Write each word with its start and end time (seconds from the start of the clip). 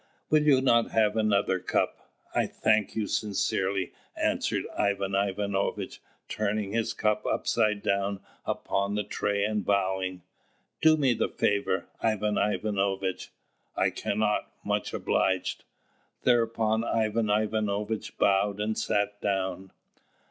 "Will 0.31 0.41
you 0.41 0.61
not 0.61 0.89
have 0.89 1.15
another 1.15 1.59
cup?" 1.59 2.09
"I 2.33 2.47
thank 2.47 2.95
you 2.95 3.05
sincerely," 3.05 3.93
answered 4.17 4.63
Ivan 4.75 5.13
Ivanovitch, 5.13 6.01
turning 6.27 6.71
his 6.71 6.91
cup 6.95 7.23
upside 7.27 7.83
down 7.83 8.19
upon 8.43 8.95
the 8.95 9.03
tray 9.03 9.43
and 9.43 9.63
bowing. 9.63 10.23
"Do 10.81 10.97
me 10.97 11.13
the 11.13 11.29
favour, 11.29 11.85
Ivan 12.01 12.39
Ivanovitch." 12.39 13.31
"I 13.75 13.91
cannot; 13.91 14.49
much 14.65 14.91
obliged." 14.91 15.65
Thereupon 16.23 16.83
Ivan 16.83 17.29
Ivanovitch 17.29 18.17
bowed 18.17 18.59
and 18.59 18.75
sat 18.75 19.21
down. 19.21 19.69